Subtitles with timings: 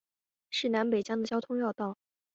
[0.49, 1.95] 是南北疆的交通要道。